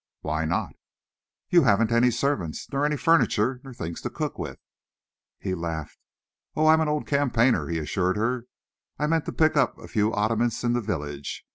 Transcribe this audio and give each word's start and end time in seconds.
"Why 0.21 0.45
not?" 0.45 0.73
"You 1.51 1.61
haven't 1.61 1.91
any 1.91 2.09
servants 2.09 2.67
nor 2.73 2.87
any 2.87 2.97
furniture 2.97 3.61
nor 3.63 3.71
things 3.71 4.01
to 4.01 4.09
cook 4.09 4.39
with." 4.39 4.57
He 5.37 5.53
laughed. 5.53 5.99
"Oh! 6.55 6.65
I 6.65 6.73
am 6.73 6.81
an 6.81 6.87
old 6.87 7.05
campaigner," 7.05 7.67
he 7.67 7.77
assured 7.77 8.17
her. 8.17 8.45
"I 8.97 9.05
meant 9.05 9.25
to 9.27 9.31
pick 9.31 9.55
up 9.55 9.77
a 9.77 9.87
few 9.87 10.11
oddments 10.11 10.63
in 10.63 10.73
the 10.73 10.81
village. 10.81 11.45